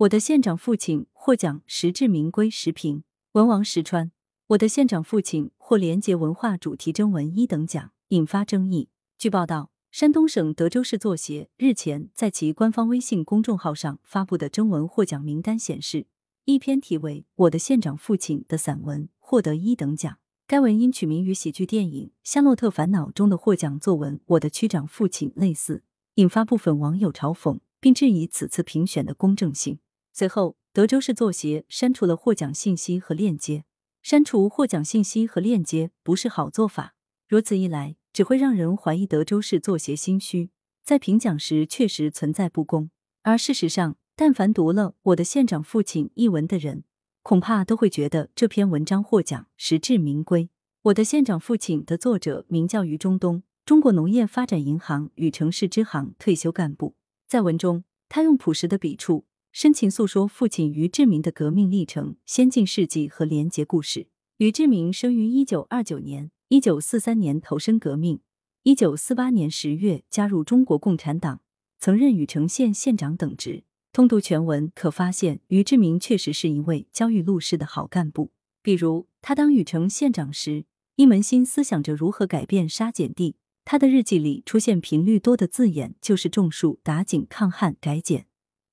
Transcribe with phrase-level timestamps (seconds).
[0.00, 3.02] 我的县长父亲获奖实至名归时评。
[3.32, 4.10] 文王石川，
[4.48, 8.90] 我的县长父亲获廉洁文化主题征文一等奖，引发争议。
[9.16, 16.06] 据报道，山东省德州市作协日前在其官方微信公众号上发布的征文获奖名单显示，
[16.44, 20.18] 一篇题为《我的县长父亲》的散文获得一等奖。
[20.46, 25.82] 该文因取名于喜剧电影《夏洛特烦恼》中的获奖作文《我的区长父亲》类似，
[26.16, 29.78] 引发部分网友嘲讽，并质疑此次评选的公正性。
[30.18, 33.64] 随后，德州市作协删除了获奖信息和链接。
[34.00, 36.94] 删除获奖信息和链接不是好做法，
[37.28, 40.48] 如此一来，只会让人怀疑德州市作协心虚，
[40.82, 42.88] 在评奖时确实存在不公。
[43.24, 46.84] 而事实上，但凡读了《我的县长父亲》一文的人，
[47.22, 50.44] 恐怕都会觉得这篇文章获奖实至名归。
[50.84, 56.94] 《我的县长父亲》的作者名叫于中东，中国农业发展银行禹城市支行退休干部。
[57.28, 59.26] 在文中，他用朴实的笔触。
[59.58, 64.08] 深情诉说父亲于志明的革命历程、先进事迹和廉洁故事。
[64.36, 68.20] 于志明生于一九二九年，一九四三年投身革命，
[68.64, 71.40] 一九四八年十月加入中国共产党，
[71.80, 73.64] 曾任禹城县县长等职。
[73.94, 78.32] 通读全文，可发现于志明确实是一位焦裕禄式的好干部。
[78.60, 83.36] 比如，他当禹城县长时，一门心思想着如何改变沙碱地。
[83.64, 88.26] 他的日记里出现频率多的字眼就是种树、打井、抗旱、改碱。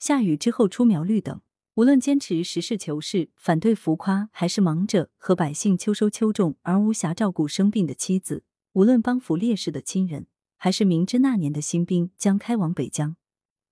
[0.03, 1.39] 下雨之后出苗绿等，
[1.75, 8.43] 无论坚持实事求是，反对浮夸，还是忙着和百姓秋收秋种而无暇照顾生病的妻子；
[8.73, 13.15] 无论帮扶烈士的亲人，还是明知那年的新兵将开往北疆，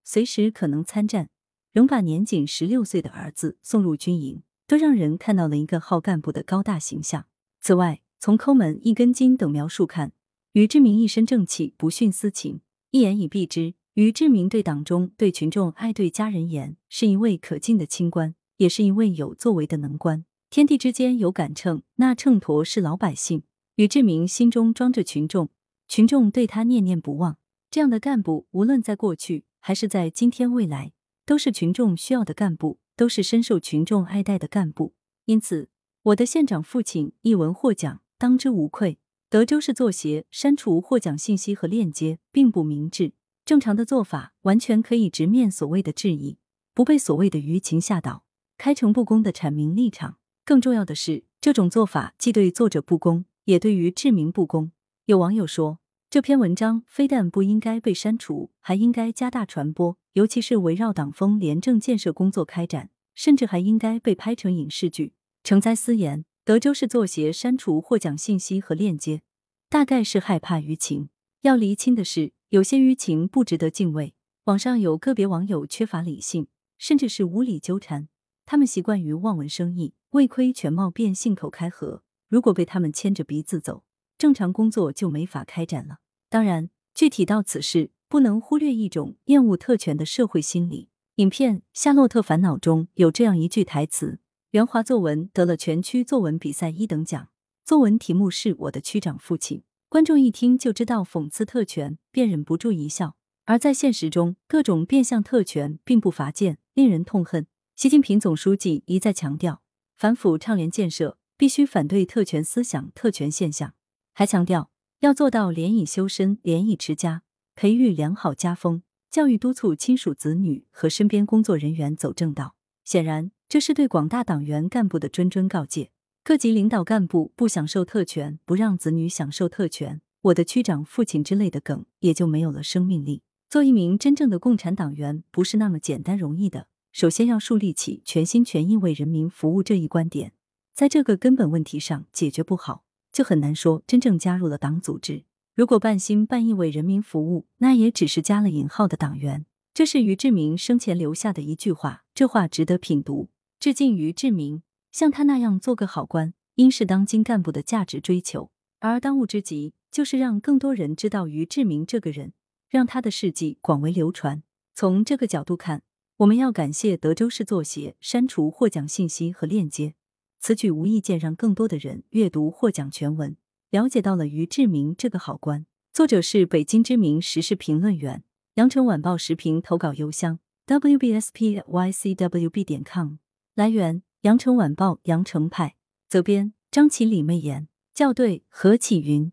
[0.05, 1.27] 随时可能参战，
[1.73, 7.25] 仍把年仅十六岁的儿子送入军营，都让人看到了一个好干部的高大形象。
[7.59, 10.13] 此外，从抠门、一根筋等描述看，
[10.53, 13.73] 于志明一身正气，不徇私情，一言以蔽之。
[13.95, 20.23] 于志明对党中、对群众爱对家人严，是一位可敬的清官，也是一位有作为的能官。
[20.49, 23.43] 天地之间有杆秤，那秤砣是老百姓。
[23.75, 25.49] 于志明心中装着群众，
[25.89, 27.37] 群众对他念念不忘。
[27.69, 30.93] 这样的干部，无论在过去还是在今天未来，
[31.25, 34.93] 都是群众需要的干部，都是深受群众爱戴的干部。
[35.25, 35.67] 因此，
[36.03, 38.99] 我的县长父亲一文获奖，当之无愧。
[39.29, 43.13] 德州市作协删除获奖信息和链接，并不明智。
[43.51, 46.37] 正常的做法完全可以直面所谓的质疑，
[46.73, 48.23] 不被所谓的舆情吓倒，
[48.57, 50.19] 开诚布公的阐明立场。
[50.45, 54.71] 更重要的是，这种做法既对作者不公，也对于志明不公。
[55.03, 55.79] 有网友说，
[56.09, 65.11] 这篇文章非但不应该被删除，还应该加大传播，尤其是围绕党风廉政建设工作开展，甚至还应该被拍成影视剧。
[65.43, 69.23] 成灾私言，德州市作协删除获奖信息和链接，
[69.69, 71.09] 大概是害怕舆情。
[71.41, 72.31] 要厘清的是。
[72.51, 74.13] 有些舆情不值得敬畏。
[74.43, 76.47] 网上有个别网友缺乏理性，
[76.77, 78.09] 甚至是无理纠缠。
[78.45, 82.03] 他们习惯于望文生义，未窥全貌便信口开河。
[82.27, 83.85] 如果被他们牵着鼻子走，
[84.17, 85.99] 正常工作就没法开展了。
[86.27, 90.89] 当然，具体到此事，不能忽略一种厌恶特权的社会心理。
[91.15, 94.19] 影片《夏洛特烦恼》中有这样一句台词
[94.51, 97.29] ：“袁华作文得了全区作文比赛一等奖，
[97.63, 103.17] 作文题目是我的区长父亲。”观众一听就知道讽刺特权，便忍不住一笑。
[103.43, 107.45] 而在现实中，各种变相特权并不乏见，令人痛恨。
[107.75, 109.61] 习近平总书记一再强调，
[109.97, 113.73] 反腐倡廉建设必须反对特权思想、特权现象，
[114.13, 114.71] 还强调
[115.01, 117.23] 要做到廉以修身、廉以持家，
[117.53, 122.55] 培育良好家风，教育督促亲属子女和身边工作人员走正道。
[122.85, 125.91] 显然，这是对广大党员干部的谆谆告诫。
[126.23, 133.23] 各级领导干部不享受特权，不让子女享受特权，我的区长父亲之类的梗也就没有了生命力。
[133.49, 136.67] 做一名真正的共产党员不是那么简单容易的。
[136.91, 140.33] 首先要树立起全心全意为人民服务这一观点，
[140.75, 145.23] 在这个根本问题上解决不好，就很难说真正加入了党组织。
[145.55, 149.47] 如果半心半意为人民服务，那也只是加了引号的党员。
[149.73, 153.29] 这是于志明生前留下的一句话，这话值得品读。
[153.59, 154.61] 致敬于志明。
[154.91, 158.51] 像他那样做个好官，应是当今干部的价值追求。
[158.79, 162.33] 而当务之急，就是让更多人知道于志明这个人，
[162.69, 164.43] 让他的事迹广为流传。
[164.73, 165.83] 从这个角度看，
[166.17, 169.93] 我们要感谢德州市作协删除获奖信息和链接，
[170.39, 173.37] 此举无意间让更多的人阅读获奖全文，
[173.69, 175.65] 了解到了于志明这个好官。
[175.93, 178.23] 作者是北京知名时事评论员，
[178.55, 183.15] 羊城晚报时评投稿邮箱：wbspycwb 点 com。
[183.55, 184.03] 来源。
[184.21, 185.77] 羊城晚报羊城派
[186.07, 189.31] 责编张起李媚妍校对何启云。